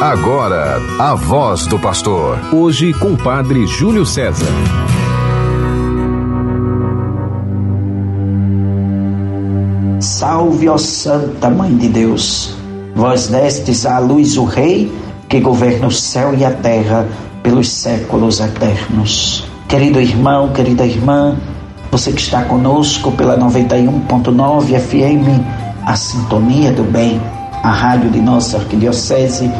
Agora, 0.00 0.78
a 0.98 1.14
voz 1.14 1.66
do 1.66 1.78
pastor. 1.78 2.38
Hoje 2.54 2.94
com 2.94 3.12
o 3.12 3.18
padre 3.18 3.66
Júlio 3.66 4.06
César. 4.06 4.46
Salve, 10.00 10.70
ó 10.70 10.78
Santa 10.78 11.50
Mãe 11.50 11.76
de 11.76 11.88
Deus. 11.88 12.56
Vós 12.96 13.26
destes 13.26 13.84
à 13.84 13.98
luz 13.98 14.38
o 14.38 14.44
Rei 14.46 14.90
que 15.28 15.38
governa 15.38 15.88
o 15.88 15.92
céu 15.92 16.34
e 16.34 16.46
a 16.46 16.50
terra 16.50 17.06
pelos 17.42 17.68
séculos 17.68 18.40
eternos. 18.40 19.46
Querido 19.68 20.00
irmão, 20.00 20.48
querida 20.48 20.86
irmã, 20.86 21.36
você 21.92 22.10
que 22.10 22.22
está 22.22 22.44
conosco 22.44 23.12
pela 23.12 23.38
91.9 23.38 24.80
FM, 24.80 25.44
a 25.84 25.94
Sintonia 25.94 26.72
do 26.72 26.84
Bem, 26.84 27.20
a 27.62 27.70
rádio 27.70 28.08
de 28.08 28.22
nossa 28.22 28.56
arquidiocese 28.56 29.52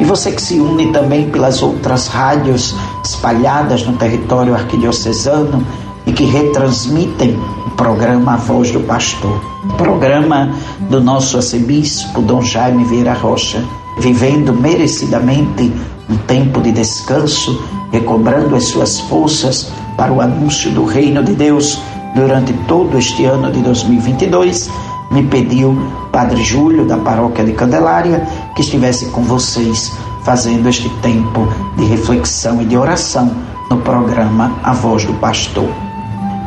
e 0.00 0.04
você 0.04 0.30
que 0.30 0.40
se 0.40 0.60
une 0.60 0.92
também 0.92 1.28
pelas 1.30 1.62
outras 1.62 2.06
rádios 2.06 2.74
espalhadas 3.04 3.84
no 3.84 3.94
território 3.94 4.54
arquidiocesano 4.54 5.64
e 6.06 6.12
que 6.12 6.24
retransmitem 6.24 7.38
o 7.66 7.70
programa 7.70 8.34
A 8.34 8.36
Voz 8.36 8.70
do 8.70 8.80
Pastor, 8.80 9.40
programa 9.76 10.50
do 10.88 11.00
nosso 11.00 11.36
arcebispo 11.36 12.22
Dom 12.22 12.42
Jaime 12.42 12.84
Vieira 12.84 13.12
Rocha, 13.12 13.62
vivendo 13.98 14.52
merecidamente 14.52 15.72
um 16.08 16.16
tempo 16.26 16.60
de 16.60 16.72
descanso, 16.72 17.62
recobrando 17.92 18.54
as 18.54 18.64
suas 18.64 19.00
forças 19.00 19.70
para 19.96 20.12
o 20.12 20.20
anúncio 20.20 20.70
do 20.70 20.84
reino 20.84 21.22
de 21.22 21.34
Deus 21.34 21.80
durante 22.14 22.52
todo 22.66 22.96
este 22.96 23.24
ano 23.24 23.50
de 23.50 23.60
2022 23.60 24.70
me 25.10 25.22
pediu, 25.22 25.76
Padre 26.12 26.42
Júlio, 26.42 26.84
da 26.84 26.98
paróquia 26.98 27.44
de 27.44 27.52
Candelária, 27.52 28.26
que 28.54 28.60
estivesse 28.60 29.06
com 29.06 29.22
vocês 29.22 29.92
fazendo 30.22 30.68
este 30.68 30.88
tempo 31.00 31.48
de 31.76 31.84
reflexão 31.84 32.60
e 32.60 32.66
de 32.66 32.76
oração 32.76 33.30
no 33.70 33.78
programa 33.78 34.58
A 34.62 34.72
Voz 34.72 35.04
do 35.04 35.14
Pastor. 35.14 35.68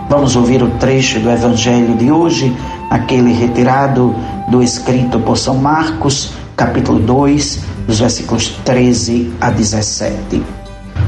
Vamos 0.10 0.36
ouvir 0.36 0.62
o 0.62 0.70
trecho 0.72 1.20
do 1.20 1.32
Evangelho 1.32 1.96
de 1.96 2.12
hoje, 2.12 2.56
aquele 2.90 3.34
retirado 3.34 4.14
do 4.50 4.62
escrito 4.62 5.20
por 5.20 5.38
São 5.38 5.56
Marcos, 5.56 6.34
capítulo 6.56 7.00
2, 7.00 7.60
dos 7.88 8.00
versículos 8.00 8.50
13 8.64 9.34
a 9.42 9.50
17. 9.50 10.44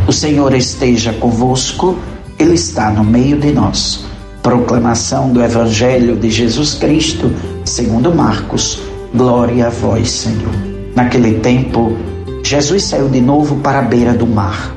O 0.07 0.11
Senhor 0.13 0.53
esteja 0.55 1.13
convosco, 1.13 1.97
Ele 2.39 2.55
está 2.55 2.89
no 2.89 3.03
meio 3.03 3.37
de 3.37 3.51
nós 3.51 4.12
Proclamação 4.43 5.29
do 5.29 5.41
Evangelho 5.41 6.17
de 6.17 6.29
Jesus 6.29 6.73
Cristo, 6.73 7.31
segundo 7.63 8.13
Marcos. 8.13 8.77
Glória 9.15 9.67
a 9.67 9.69
vós, 9.69 10.11
Senhor. 10.11 10.53
Naquele 10.93 11.35
tempo, 11.39 11.95
Jesus 12.43 12.83
saiu 12.83 13.07
de 13.07 13.21
novo 13.21 13.55
para 13.61 13.79
a 13.79 13.83
beira 13.83 14.13
do 14.13 14.27
mar. 14.27 14.75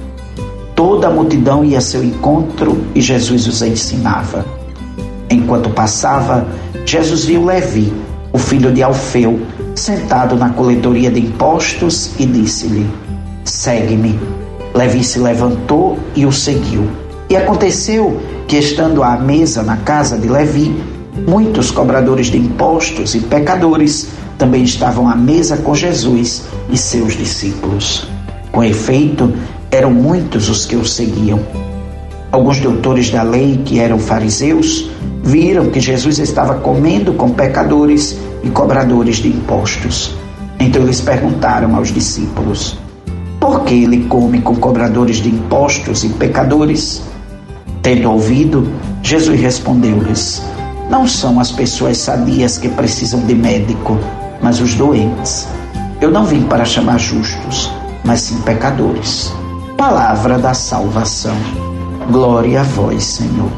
Toda 0.77 1.09
a 1.09 1.11
multidão 1.11 1.64
ia 1.64 1.78
a 1.78 1.81
seu 1.81 2.05
encontro 2.05 2.81
e 2.94 3.00
Jesus 3.00 3.48
os 3.48 3.61
ensinava. 3.61 4.47
Enquanto 5.28 5.69
passava, 5.70 6.47
Jesus 6.87 7.25
viu 7.25 7.44
Levi, 7.44 7.92
o 8.33 8.39
filho 8.39 8.72
de 8.72 8.84
Alfeu, 8.84 9.41
sentado 9.75 10.37
na 10.37 10.50
coletoria 10.50 11.11
de 11.11 11.19
impostos 11.19 12.12
e 12.20 12.25
disse-lhe: 12.25 12.89
Segue-me. 13.44 14.17
Levi 14.72 15.03
se 15.03 15.19
levantou 15.19 15.98
e 16.14 16.25
o 16.25 16.31
seguiu. 16.31 16.89
E 17.28 17.36
aconteceu 17.36 18.20
que, 18.46 18.56
estando 18.56 19.02
à 19.02 19.16
mesa 19.16 19.62
na 19.62 19.77
casa 19.78 20.16
de 20.16 20.28
Levi, 20.28 20.74
muitos 21.27 21.70
cobradores 21.70 22.27
de 22.27 22.38
impostos 22.38 23.14
e 23.14 23.20
pecadores 23.20 24.08
também 24.38 24.62
estavam 24.62 25.08
à 25.08 25.16
mesa 25.16 25.56
com 25.56 25.74
Jesus 25.74 26.44
e 26.70 26.77
seus 26.77 27.14
discípulos. 27.14 28.06
Com 28.52 28.62
efeito, 28.62 29.32
eram 29.70 29.91
muitos 29.91 30.48
os 30.48 30.66
que 30.66 30.77
o 30.77 30.84
seguiam. 30.84 31.41
Alguns 32.30 32.60
doutores 32.60 33.10
da 33.10 33.22
lei, 33.22 33.60
que 33.64 33.80
eram 33.80 33.98
fariseus, 33.98 34.91
viram 35.22 35.70
que 35.70 35.81
Jesus 35.81 36.19
estava 36.19 36.54
comendo 36.54 37.15
com 37.15 37.31
pecadores 37.31 38.16
e 38.44 38.50
cobradores 38.50 39.16
de 39.16 39.28
impostos. 39.28 40.15
Então 40.60 40.82
eles 40.82 41.00
perguntaram 41.00 41.75
aos 41.75 41.92
discípulos: 41.92 42.78
Por 43.41 43.65
que 43.65 43.75
ele 43.82 44.04
come 44.04 44.41
com 44.41 44.54
cobradores 44.54 45.16
de 45.16 45.28
impostos 45.28 46.04
e 46.04 46.09
pecadores? 46.10 47.03
Tendo 47.86 48.10
ouvido, 48.10 48.69
Jesus 49.00 49.41
respondeu-lhes: 49.41 50.42
Não 50.91 51.06
são 51.06 51.38
as 51.38 51.52
pessoas 51.52 51.98
sadias 51.98 52.58
que 52.58 52.69
precisam 52.69 53.20
de 53.20 53.32
médico, 53.32 53.97
mas 54.42 54.60
os 54.60 54.74
doentes. 54.74 55.47
Eu 56.00 56.10
não 56.10 56.24
vim 56.24 56.42
para 56.42 56.64
chamar 56.64 56.98
justos, 56.98 57.70
mas 58.04 58.22
sim 58.22 58.41
pecadores. 58.41 59.32
Palavra 59.76 60.36
da 60.36 60.52
salvação. 60.52 61.36
Glória 62.10 62.62
a 62.62 62.64
vós, 62.64 63.04
Senhor. 63.04 63.52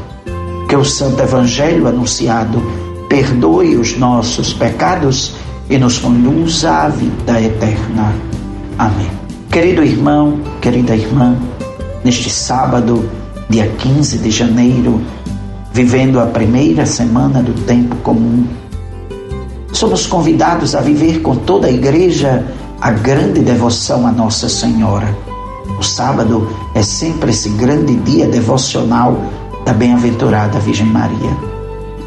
Que 0.69 0.75
o 0.75 0.85
Santo 0.85 1.23
Evangelho 1.23 1.87
anunciado 1.87 2.61
perdoe 3.09 3.77
os 3.77 3.97
nossos 3.97 4.53
pecados 4.53 5.33
e 5.71 5.79
nos 5.79 5.97
conduza 5.97 6.69
à 6.69 6.87
vida 6.87 7.41
eterna. 7.41 8.13
Amém. 8.77 9.09
Querido 9.49 9.83
irmão, 9.83 10.39
querida 10.61 10.95
irmã, 10.95 11.35
neste 12.03 12.29
sábado, 12.29 13.09
dia 13.49 13.67
15 13.67 14.19
de 14.19 14.29
janeiro, 14.29 15.01
vivendo 15.73 16.19
a 16.19 16.27
primeira 16.27 16.85
semana 16.85 17.41
do 17.41 17.51
tempo 17.65 17.95
comum. 17.97 18.45
Somos 19.73 20.05
convidados 20.05 20.75
a 20.75 20.81
viver 20.81 21.23
com 21.23 21.35
toda 21.35 21.65
a 21.65 21.71
igreja 21.71 22.45
a 22.79 22.91
grande 22.91 23.39
devoção 23.39 24.05
a 24.05 24.11
Nossa 24.11 24.47
Senhora. 24.47 25.17
O 25.79 25.81
sábado 25.81 26.47
é 26.75 26.83
sempre 26.83 27.31
esse 27.31 27.49
grande 27.49 27.95
dia 27.95 28.27
devocional 28.27 29.19
da 29.65 29.73
bem-aventurada 29.73 30.59
Virgem 30.59 30.85
Maria. 30.85 31.35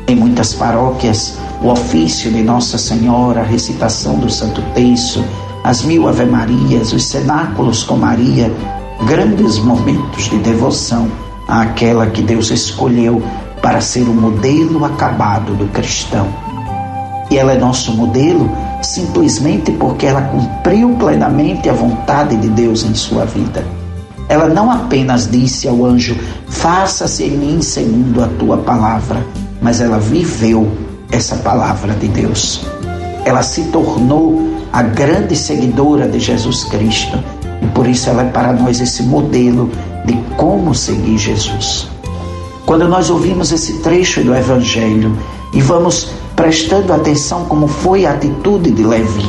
Em 0.06 0.14
muitas 0.14 0.54
paróquias, 0.54 1.38
o 1.60 1.70
ofício 1.70 2.30
de 2.30 2.42
Nossa 2.42 2.78
Senhora, 2.78 3.40
a 3.40 3.44
recitação 3.44 4.16
do 4.16 4.30
Santo 4.30 4.62
Terço, 4.74 5.24
as 5.64 5.82
mil 5.82 6.06
Ave-Marias, 6.06 6.92
os 6.92 7.04
cenáculos 7.04 7.82
com 7.82 7.96
Maria, 7.96 8.52
grandes 9.06 9.58
momentos 9.58 10.30
de 10.30 10.38
devoção 10.38 11.10
àquela 11.48 12.06
que 12.06 12.22
Deus 12.22 12.50
escolheu 12.50 13.22
para 13.60 13.80
ser 13.80 14.02
o 14.02 14.12
modelo 14.12 14.84
acabado 14.84 15.54
do 15.54 15.66
cristão. 15.68 16.26
E 17.30 17.38
ela 17.38 17.52
é 17.52 17.58
nosso 17.58 17.92
modelo 17.92 18.50
simplesmente 18.82 19.70
porque 19.72 20.06
ela 20.06 20.22
cumpriu 20.22 20.90
plenamente 20.96 21.68
a 21.68 21.72
vontade 21.72 22.36
de 22.36 22.48
Deus 22.48 22.84
em 22.84 22.94
sua 22.94 23.24
vida. 23.24 23.64
Ela 24.28 24.48
não 24.48 24.70
apenas 24.70 25.30
disse 25.30 25.68
ao 25.68 25.84
anjo: 25.84 26.16
Faça-se 26.48 27.24
em 27.24 27.30
mim 27.30 27.62
segundo 27.62 28.22
a 28.22 28.28
tua 28.38 28.58
palavra, 28.58 29.24
mas 29.60 29.80
ela 29.80 29.98
viveu 29.98 30.70
essa 31.10 31.36
palavra 31.36 31.94
de 31.94 32.08
Deus. 32.08 32.64
Ela 33.24 33.42
se 33.42 33.64
tornou 33.64 34.50
a 34.72 34.82
grande 34.82 35.36
seguidora 35.36 36.08
de 36.08 36.18
Jesus 36.18 36.64
Cristo 36.64 37.18
e 37.62 37.66
por 37.68 37.86
isso 37.86 38.08
ela 38.10 38.22
é 38.22 38.30
para 38.30 38.52
nós 38.52 38.80
esse 38.80 39.02
modelo 39.02 39.70
de 40.04 40.14
como 40.36 40.74
seguir 40.74 41.18
Jesus. 41.18 41.88
Quando 42.66 42.88
nós 42.88 43.10
ouvimos 43.10 43.52
esse 43.52 43.74
trecho 43.78 44.22
do 44.22 44.34
Evangelho 44.34 45.16
e 45.52 45.60
vamos 45.60 46.08
prestando 46.34 46.92
atenção 46.92 47.44
como 47.44 47.66
foi 47.66 48.06
a 48.06 48.12
atitude 48.12 48.70
de 48.70 48.84
Levi, 48.84 49.24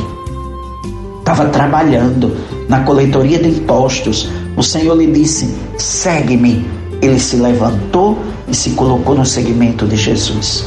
estava 1.18 1.46
trabalhando 1.46 2.36
na 2.68 2.80
coletoria 2.80 3.38
de 3.38 3.48
impostos, 3.48 4.28
o 4.56 4.62
Senhor 4.62 4.96
lhe 4.96 5.10
disse: 5.10 5.54
segue-me. 5.76 6.64
Ele 7.02 7.18
se 7.18 7.36
levantou 7.36 8.18
e 8.48 8.54
se 8.54 8.70
colocou 8.70 9.14
no 9.14 9.26
seguimento 9.26 9.86
de 9.86 9.96
Jesus. 9.96 10.64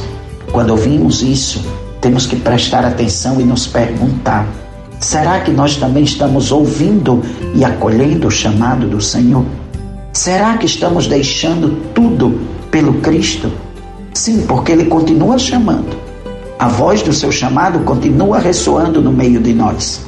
Quando 0.52 0.70
ouvimos 0.70 1.20
isso, 1.20 1.64
temos 2.00 2.26
que 2.26 2.36
prestar 2.36 2.84
atenção 2.84 3.40
e 3.40 3.44
nos 3.44 3.66
perguntar: 3.66 4.46
será 5.00 5.40
que 5.40 5.50
nós 5.50 5.76
também 5.76 6.04
estamos 6.04 6.52
ouvindo 6.52 7.22
e 7.54 7.64
acolhendo 7.64 8.28
o 8.28 8.30
chamado 8.30 8.86
do 8.86 9.00
Senhor? 9.00 9.44
Será 10.18 10.58
que 10.58 10.66
estamos 10.66 11.06
deixando 11.06 11.92
tudo 11.94 12.40
pelo 12.72 12.94
Cristo? 12.94 13.52
Sim, 14.12 14.44
porque 14.48 14.72
Ele 14.72 14.86
continua 14.86 15.38
chamando. 15.38 15.96
A 16.58 16.66
voz 16.66 17.02
do 17.02 17.12
seu 17.12 17.30
chamado 17.30 17.78
continua 17.84 18.40
ressoando 18.40 19.00
no 19.00 19.12
meio 19.12 19.40
de 19.40 19.54
nós. 19.54 20.00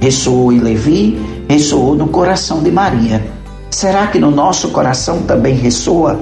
Ressoou 0.00 0.52
em 0.52 0.58
Levi, 0.58 1.18
ressoou 1.48 1.94
no 1.94 2.08
coração 2.08 2.62
de 2.62 2.70
Maria. 2.70 3.26
Será 3.70 4.08
que 4.08 4.18
no 4.18 4.30
nosso 4.30 4.68
coração 4.68 5.22
também 5.22 5.54
ressoa? 5.54 6.20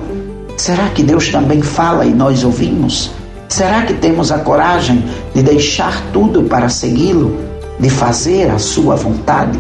Será 0.57 0.91
que 0.91 1.03
Deus 1.03 1.29
também 1.29 1.61
fala 1.61 2.07
e 2.07 2.15
nós 2.15 2.45
ouvimos? 2.45 3.11
Será 3.49 3.83
que 3.83 3.95
temos 3.95 4.31
a 4.31 4.39
coragem 4.39 5.05
de 5.35 5.43
deixar 5.43 6.01
tudo 6.13 6.45
para 6.45 6.69
segui-lo, 6.69 7.37
de 7.81 7.91
fazer 7.91 8.53
a 8.53 8.59
sua 8.61 8.95
vontade 8.95 9.59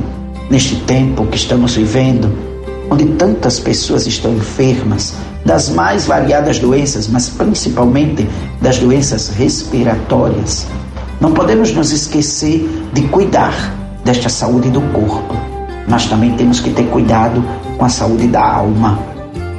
neste 0.48 0.76
tempo 0.76 1.26
que 1.26 1.36
estamos 1.36 1.74
vivendo? 1.74 2.55
Onde 2.90 3.04
tantas 3.12 3.58
pessoas 3.58 4.06
estão 4.06 4.32
enfermas 4.32 5.14
das 5.44 5.68
mais 5.68 6.06
variadas 6.06 6.58
doenças, 6.58 7.08
mas 7.08 7.28
principalmente 7.28 8.28
das 8.60 8.78
doenças 8.78 9.28
respiratórias. 9.28 10.66
Não 11.20 11.32
podemos 11.32 11.72
nos 11.72 11.92
esquecer 11.92 12.68
de 12.92 13.02
cuidar 13.02 13.54
desta 14.04 14.28
saúde 14.28 14.70
do 14.70 14.80
corpo, 14.92 15.34
mas 15.88 16.06
também 16.06 16.32
temos 16.36 16.60
que 16.60 16.70
ter 16.70 16.84
cuidado 16.90 17.44
com 17.78 17.84
a 17.84 17.88
saúde 17.88 18.26
da 18.26 18.44
alma. 18.44 18.98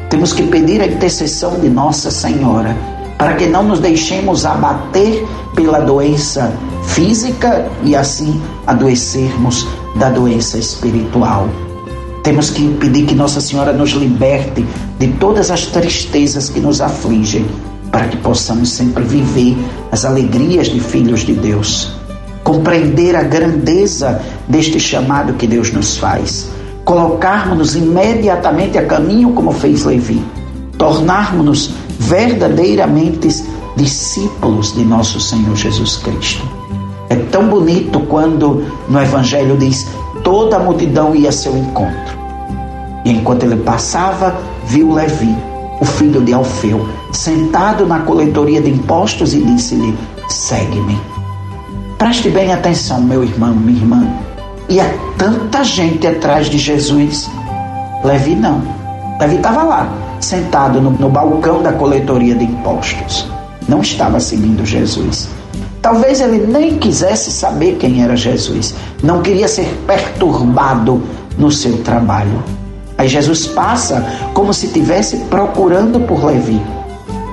Temos 0.10 0.34
que 0.34 0.44
pedir 0.44 0.82
a 0.82 0.88
intercessão 0.88 1.60
de 1.60 1.70
Nossa 1.70 2.12
Senhora 2.12 2.76
para 3.18 3.34
que 3.34 3.48
não 3.48 3.64
nos 3.64 3.80
deixemos 3.80 4.46
abater 4.46 5.26
pela 5.56 5.80
doença 5.80 6.54
física 6.84 7.68
e 7.84 7.96
assim 7.96 8.42
adoecermos 8.66 9.68
da 9.96 10.10
doença 10.10 10.58
espiritual. 10.58 11.50
Temos 12.24 12.50
que 12.50 12.68
pedir 12.80 13.06
que 13.06 13.16
Nossa 13.16 13.40
Senhora 13.40 13.72
nos 13.72 13.92
liberte 13.92 14.66
de 15.00 15.08
todas 15.14 15.50
as 15.50 15.66
tristezas 15.68 16.50
que 16.50 16.60
nos 16.60 16.82
afligem, 16.82 17.46
para 17.92 18.08
que 18.08 18.18
possamos 18.18 18.70
sempre 18.70 19.04
viver 19.04 19.56
as 19.92 20.06
alegrias 20.06 20.68
de 20.68 20.80
filhos 20.80 21.22
de 21.22 21.34
Deus. 21.34 21.94
Compreender 22.44 23.16
a 23.16 23.24
grandeza 23.24 24.22
deste 24.48 24.80
chamado 24.80 25.34
que 25.34 25.48
Deus 25.48 25.72
nos 25.72 25.98
faz. 25.98 26.50
Colocarmos-nos 26.84 27.76
imediatamente 27.76 28.78
a 28.78 28.86
caminho, 28.86 29.34
como 29.34 29.52
fez 29.52 29.84
Levi. 29.84 30.22
Tornarmos-nos 30.78 31.72
verdadeiramente 32.00 33.44
discípulos 33.76 34.74
de 34.76 34.84
nosso 34.84 35.20
Senhor 35.20 35.56
Jesus 35.56 35.98
Cristo. 35.98 36.44
É 37.10 37.16
tão 37.16 37.48
bonito 37.48 38.00
quando 38.02 38.66
no 38.90 39.02
Evangelho 39.02 39.58
diz: 39.58 39.88
toda 40.28 40.58
a 40.58 40.60
multidão 40.60 41.16
ia 41.16 41.30
a 41.30 41.32
seu 41.32 41.58
encontro. 41.58 42.18
E 43.06 43.12
enquanto 43.12 43.44
ele 43.44 43.56
passava, 43.56 44.36
viu 44.66 44.92
Levi, 44.92 45.34
o 45.80 45.86
filho 45.86 46.22
de 46.22 46.34
Alfeu, 46.34 46.86
sentado 47.14 47.86
na 47.86 48.00
coletoria 48.00 48.60
de 48.60 48.70
impostos 48.70 49.34
e 49.34 49.42
disse-lhe: 49.42 49.98
Segue-me. 50.28 51.00
Preste 51.98 52.30
bem 52.30 52.52
atenção, 52.52 53.00
meu 53.02 53.24
irmão, 53.24 53.56
minha 53.56 53.80
irmã. 53.80 54.06
E 54.68 54.82
há 54.82 54.90
tanta 55.18 55.64
gente 55.64 56.06
atrás 56.06 56.48
de 56.48 56.58
Jesus. 56.58 57.30
Levi 58.04 58.36
não. 58.36 58.62
Levi 59.22 59.38
estava 59.38 59.64
lá, 59.64 59.90
sentado 60.20 60.82
no, 60.82 60.92
no 60.92 61.08
balcão 61.08 61.64
da 61.64 61.72
coletoria 61.72 62.36
de 62.36 62.44
impostos. 62.44 63.32
Não 63.66 63.80
estava 63.80 64.20
seguindo 64.20 64.66
Jesus. 64.66 65.30
Talvez 65.88 66.20
ele 66.20 66.46
nem 66.46 66.78
quisesse 66.78 67.32
saber 67.32 67.78
quem 67.78 68.04
era 68.04 68.14
Jesus. 68.14 68.76
Não 69.02 69.22
queria 69.22 69.48
ser 69.48 69.66
perturbado 69.88 71.02
no 71.38 71.50
seu 71.50 71.78
trabalho. 71.78 72.44
Aí 72.98 73.08
Jesus 73.08 73.48
passa 73.48 74.06
como 74.34 74.54
se 74.54 74.66
estivesse 74.66 75.16
procurando 75.30 76.02
por 76.02 76.26
Levi. 76.26 76.62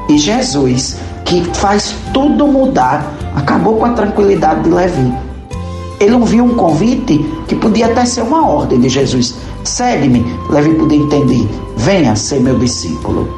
E 0.08 0.16
Jesus, 0.18 0.98
que 1.24 1.42
faz 1.54 1.96
tudo 2.12 2.46
mudar, 2.46 3.12
acabou 3.34 3.74
com 3.74 3.86
a 3.86 3.92
tranquilidade 3.92 4.62
de 4.62 4.70
Levi. 4.70 5.12
Ele 5.98 6.14
ouviu 6.14 6.44
um 6.44 6.54
convite 6.54 7.18
que 7.48 7.56
podia 7.56 7.86
até 7.86 8.04
ser 8.04 8.22
uma 8.22 8.48
ordem 8.48 8.78
de 8.78 8.88
Jesus. 8.88 9.34
Segue-me. 9.64 10.24
Levi 10.48 10.74
podia 10.74 10.98
entender. 10.98 11.48
Venha 11.76 12.14
ser 12.14 12.38
meu 12.38 12.56
discípulo. 12.56 13.28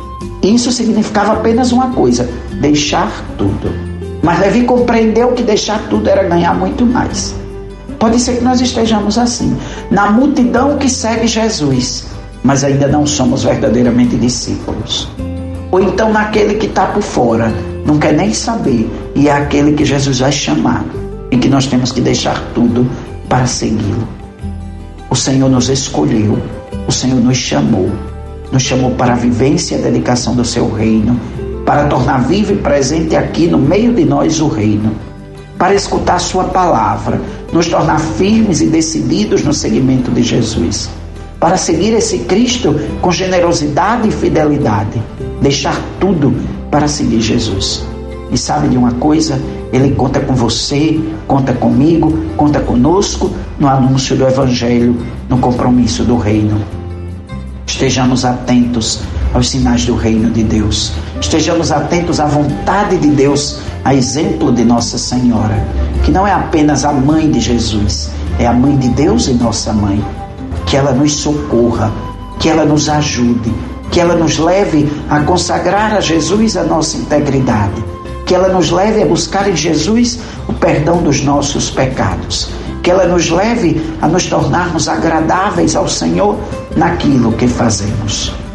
Isso 0.43 0.71
significava 0.71 1.33
apenas 1.33 1.73
uma 1.73 1.89
coisa: 1.93 2.29
deixar 2.61 3.25
tudo. 3.39 3.86
Mas 4.27 4.41
Levi 4.41 4.65
compreendeu 4.65 5.31
que 5.35 5.43
deixar 5.45 5.79
tudo 5.89 6.11
era 6.11 6.25
ganhar 6.25 6.53
muito 6.53 6.85
mais. 6.85 7.33
Pode 7.97 8.19
ser 8.19 8.39
que 8.39 8.43
nós 8.43 8.61
estejamos 8.61 9.19
assim, 9.19 9.57
na 9.89 10.11
multidão 10.11 10.77
que 10.79 10.89
segue 10.89 11.29
Jesus, 11.29 12.07
mas 12.43 12.65
ainda 12.65 12.89
não 12.89 13.07
somos 13.07 13.45
verdadeiramente 13.45 14.17
discípulos. 14.17 15.09
Ou 15.71 15.81
então 15.81 16.13
naquele 16.13 16.55
que 16.55 16.67
está 16.67 16.87
por 16.87 17.05
fora, 17.05 17.55
não 17.87 18.01
quer 18.01 18.15
nem 18.15 18.35
saber, 18.35 18.91
e 19.15 19.29
é 19.29 19.33
aquele 19.33 19.75
que 19.75 19.85
Jesus 19.85 20.19
vai 20.19 20.33
chamar, 20.33 20.85
e 21.31 21.37
que 21.37 21.49
nós 21.49 21.69
temos 21.69 21.93
que 21.93 22.01
deixar 22.01 22.43
tudo 22.53 22.85
para 23.29 23.47
segui-lo. 23.47 24.09
O 25.09 25.15
Senhor 25.15 25.49
nos 25.49 25.69
escolheu, 25.69 26.37
o 26.89 26.91
Senhor 26.91 27.21
nos 27.21 27.37
chamou, 27.37 27.93
nos 28.51 28.65
chamou 28.65 28.91
para 28.91 29.13
a 29.13 29.17
vivência 29.17 29.77
e 29.77 29.79
a 29.79 29.83
dedicação 29.83 30.35
do 30.35 30.45
seu 30.45 30.69
reino, 30.69 31.17
para 31.67 31.85
tornar 31.89 32.27
vivo 32.27 32.55
e 32.55 32.57
presente 32.57 33.15
aqui 33.15 33.47
no 33.47 33.59
meio 33.59 33.93
de 33.93 34.07
nós 34.07 34.41
o 34.41 34.49
reino, 34.49 34.93
para 35.59 35.75
escutar 35.75 36.19
Sua 36.19 36.45
palavra, 36.45 37.21
nos 37.53 37.67
tornar 37.67 38.01
firmes 38.01 38.63
e 38.63 38.67
decididos 38.69 39.45
no 39.45 39.53
seguimento 39.53 40.11
de 40.11 40.23
Jesus 40.23 40.89
para 41.39 41.57
seguir 41.57 41.93
esse 41.93 42.21
Cristo 42.21 42.75
com 43.01 43.13
generosidade 43.13 44.09
e 44.09 44.13
fidelidade, 44.13 45.03
deixar 45.41 45.81
tudo 46.01 46.35
para 46.71 46.89
seguir 46.89 47.21
Jesus. 47.21 47.85
E 48.31 48.39
sabe 48.39 48.69
de 48.69 48.77
uma 48.77 48.93
coisa? 48.93 49.41
Ele 49.73 49.95
conta 49.95 50.19
com 50.21 50.35
você, 50.35 51.01
conta 51.27 51.53
comigo, 51.53 52.13
conta 52.37 52.61
conosco 52.61 53.31
no 53.59 53.69
anúncio 53.69 54.17
do 54.17 54.27
Evangelho, 54.27 54.97
no 55.29 55.39
compromisso 55.39 56.05
do 56.05 56.17
Reino. 56.17 56.61
Estejamos 57.67 58.25
atentos 58.25 59.01
aos 59.37 59.51
sinais 59.51 59.85
do 59.85 59.95
Reino 59.95 60.31
de 60.31 60.43
Deus. 60.43 60.93
Estejamos 61.21 61.71
atentos 61.71 62.19
à 62.19 62.25
vontade 62.25 62.97
de 62.97 63.09
Deus, 63.09 63.61
a 63.85 63.95
exemplo 63.95 64.51
de 64.51 64.65
Nossa 64.65 64.97
Senhora, 64.97 65.63
que 66.03 66.11
não 66.11 66.27
é 66.27 66.33
apenas 66.33 66.87
a 66.87 66.93
mãe 66.93 67.31
de 67.31 67.39
Jesus, 67.39 68.11
é 68.39 68.47
a 68.47 68.53
mãe 68.55 68.77
de 68.79 68.89
Deus 68.89 69.29
e 69.29 69.35
nossa 69.35 69.75
mãe 69.75 70.03
que 70.65 70.77
ela 70.77 70.93
nos 70.93 71.17
socorra, 71.17 71.93
que 72.41 72.49
ela 72.49 72.65
nos 72.65 72.89
ajude, 72.89 73.53
que 73.91 74.01
ela 74.01 74.15
nos 74.15 74.39
leve 74.39 74.91
a 75.11 75.21
consagrar 75.21 75.95
a 75.95 76.01
Jesus 76.01 76.57
a 76.57 76.65
nossa 76.65 76.97
integridade, 76.97 77.85
que 78.25 78.35
ela 78.35 78.49
nos 78.49 78.71
leve 78.71 79.03
a 79.03 79.07
buscar 79.07 79.49
em 79.49 79.55
Jesus 79.55 80.19
o 80.49 80.55
perdão 80.55 81.03
dos 81.03 81.23
nossos 81.23 81.71
pecados, 81.71 82.49
que 82.83 82.91
ela 82.91 83.07
nos 83.07 83.29
leve 83.29 83.81
a 84.01 84.09
nos 84.09 84.25
tornarmos 84.27 84.89
agradáveis 84.89 85.77
ao 85.77 85.87
Senhor 85.87 86.37
naquilo 86.75 87.33
que 87.33 87.47
fazemos. 87.47 88.46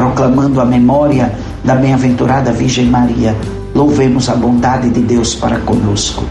Proclamando 0.00 0.62
a 0.62 0.64
memória 0.64 1.30
da 1.62 1.74
bem-aventurada 1.74 2.50
Virgem 2.52 2.86
Maria, 2.86 3.36
louvemos 3.74 4.30
a 4.30 4.34
bondade 4.34 4.88
de 4.88 5.00
Deus 5.00 5.34
para 5.34 5.58
conosco. 5.58 6.24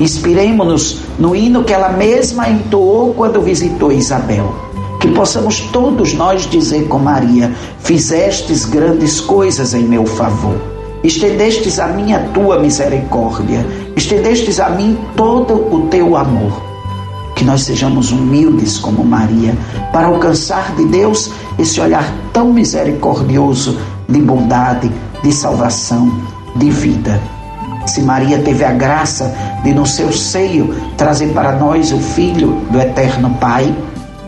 Inspiremos-nos 0.00 1.02
no 1.20 1.36
hino 1.36 1.62
que 1.62 1.72
ela 1.72 1.90
mesma 1.90 2.48
entoou 2.48 3.14
quando 3.14 3.40
visitou 3.40 3.92
Isabel 3.92 4.52
que 5.00 5.06
possamos 5.12 5.60
todos 5.72 6.14
nós 6.14 6.50
dizer 6.50 6.88
com 6.88 6.98
Maria: 6.98 7.52
Fizestes 7.78 8.64
grandes 8.64 9.20
coisas 9.20 9.72
em 9.72 9.84
meu 9.84 10.04
favor. 10.04 10.56
Estendestes 11.04 11.78
a 11.78 11.86
mim 11.86 12.12
a 12.12 12.18
tua 12.30 12.58
misericórdia, 12.58 13.64
estendestes 13.94 14.58
a 14.58 14.68
mim 14.68 14.98
todo 15.16 15.54
o 15.72 15.86
teu 15.86 16.16
amor. 16.16 16.60
Que 17.36 17.44
nós 17.44 17.62
sejamos 17.62 18.10
humildes 18.10 18.78
como 18.78 19.04
Maria, 19.04 19.56
para 19.92 20.08
alcançar 20.08 20.74
de 20.74 20.86
Deus 20.86 21.30
esse 21.56 21.80
olhar 21.80 22.21
tão 22.32 22.52
misericordioso 22.52 23.78
de 24.08 24.20
bondade, 24.20 24.90
de 25.22 25.32
salvação, 25.32 26.10
de 26.56 26.70
vida. 26.70 27.20
Se 27.86 28.00
Maria 28.00 28.38
teve 28.38 28.64
a 28.64 28.72
graça 28.72 29.34
de 29.62 29.72
no 29.74 29.84
seu 29.84 30.12
seio 30.12 30.74
trazer 30.96 31.32
para 31.32 31.52
nós 31.52 31.92
o 31.92 31.98
Filho 31.98 32.62
do 32.70 32.80
Eterno 32.80 33.30
Pai, 33.34 33.74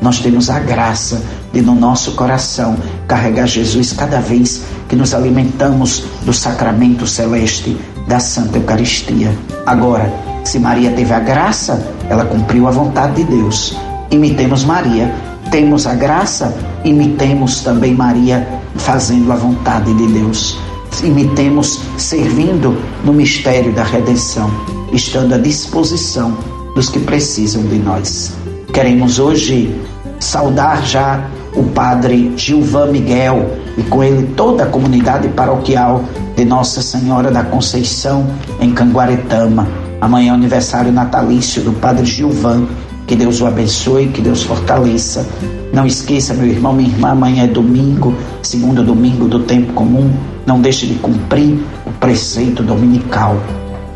nós 0.03 0.19
temos 0.19 0.51
a 0.51 0.59
graça 0.59 1.23
de 1.53 1.63
no 1.63 1.75
nosso 1.75 2.13
coração 2.13 2.77
carregar 3.07 3.47
Jesus 3.47 3.93
cada 3.93 4.21
vez 4.21 4.63
que 4.89 4.97
nos 4.97 5.15
alimentamos 5.15 6.05
do 6.25 6.33
sacramento 6.33 7.07
celeste 7.07 7.77
da 8.09 8.19
Santa 8.19 8.59
Eucaristia. 8.59 9.33
Agora, 9.65 10.13
se 10.43 10.59
Maria 10.59 10.91
teve 10.91 11.15
a 11.15 11.21
graça, 11.21 11.81
ela 12.11 12.25
cumpriu 12.25 12.67
a 12.67 12.71
vontade 12.71 13.23
de 13.23 13.25
Deus. 13.25 13.77
Imitemos 14.15 14.63
Maria. 14.63 15.13
Temos 15.51 15.89
a 15.89 15.95
graça, 15.95 16.57
imitemos 16.85 17.63
também 17.63 17.95
Maria 17.95 18.47
fazendo 18.77 19.33
a 19.33 19.35
vontade 19.35 19.93
de 19.93 20.07
Deus. 20.07 20.57
Imitemos 21.03 21.81
servindo 21.99 22.79
no 23.05 23.13
mistério 23.13 23.73
da 23.73 23.83
redenção, 23.83 24.49
estando 24.93 25.35
à 25.35 25.39
disposição 25.39 26.39
dos 26.77 26.89
que 26.89 27.01
precisam 27.01 27.63
de 27.65 27.77
nós. 27.77 28.33
Queremos 28.73 29.19
hoje 29.19 29.75
saudar 30.21 30.87
já 30.87 31.29
o 31.57 31.65
padre 31.65 32.33
Gilvan 32.37 32.93
Miguel 32.93 33.51
e 33.77 33.83
com 33.83 34.05
ele 34.05 34.29
toda 34.37 34.63
a 34.63 34.67
comunidade 34.67 35.27
paroquial 35.31 36.05
de 36.37 36.45
Nossa 36.45 36.81
Senhora 36.81 37.33
da 37.33 37.43
Conceição 37.43 38.25
em 38.61 38.73
Canguaretama. 38.73 39.67
Amanhã 40.01 40.33
é 40.33 40.35
aniversário 40.35 40.93
natalício 40.93 41.63
do 41.63 41.73
padre 41.73 42.07
Gilvan. 42.07 42.67
Que 43.07 43.15
Deus 43.15 43.41
o 43.41 43.47
abençoe, 43.47 44.09
que 44.09 44.21
Deus 44.21 44.43
fortaleça. 44.43 45.27
Não 45.73 45.87
esqueça, 45.87 46.35
meu 46.35 46.47
irmão, 46.47 46.73
minha 46.73 46.89
irmã, 46.89 47.11
amanhã 47.11 47.45
é 47.45 47.47
domingo, 47.47 48.15
segundo 48.43 48.83
domingo 48.83 49.29
do 49.29 49.41
tempo 49.41 49.73
comum. 49.73 50.11
Não 50.47 50.61
deixe 50.61 50.87
de 50.87 50.95
cumprir 50.95 51.59
o 51.87 51.91
preceito 52.01 52.63
dominical. 52.63 53.37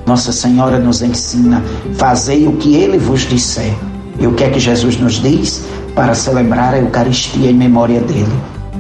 Nossa 0.07 0.33
Senhora 0.33 0.79
nos 0.79 1.03
ensina: 1.03 1.63
fazei 1.95 2.47
o 2.47 2.53
que 2.53 2.75
ele 2.75 2.99
vos 2.99 3.21
disser. 3.29 3.75
E 4.21 4.27
o 4.27 4.35
que 4.35 4.45
é 4.45 4.51
que 4.51 4.59
Jesus 4.59 4.99
nos 4.99 5.15
diz? 5.23 5.65
para 5.99 6.15
celebrar 6.15 6.75
a 6.75 6.79
Eucaristia 6.79 7.51
em 7.51 7.55
memória 7.55 8.01
dele. 8.01 8.33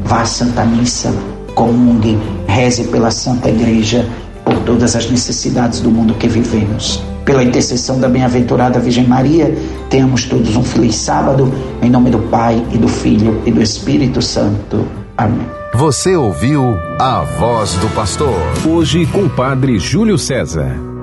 Vá 0.04 0.20
à 0.20 0.24
Santa 0.24 0.64
Missa, 0.64 1.12
comungue, 1.52 2.16
reze 2.46 2.84
pela 2.84 3.10
Santa 3.10 3.48
Igreja 3.48 4.08
por 4.44 4.54
todas 4.60 4.94
as 4.94 5.10
necessidades 5.10 5.80
do 5.80 5.90
mundo 5.90 6.14
que 6.14 6.28
vivemos. 6.28 7.02
Pela 7.28 7.44
intercessão 7.44 8.00
da 8.00 8.08
bem-aventurada 8.08 8.80
Virgem 8.80 9.06
Maria, 9.06 9.54
tenhamos 9.90 10.24
todos 10.24 10.56
um 10.56 10.64
feliz 10.64 10.94
sábado, 10.96 11.52
em 11.82 11.90
nome 11.90 12.08
do 12.08 12.20
Pai 12.20 12.64
e 12.72 12.78
do 12.78 12.88
Filho 12.88 13.42
e 13.44 13.52
do 13.52 13.60
Espírito 13.60 14.22
Santo. 14.22 14.88
Amém. 15.14 15.46
Você 15.74 16.16
ouviu 16.16 16.74
a 16.98 17.20
voz 17.38 17.74
do 17.74 17.88
pastor. 17.90 18.34
Hoje 18.66 19.04
com 19.04 19.24
o 19.24 19.28
Padre 19.28 19.78
Júlio 19.78 20.16
César. 20.16 20.97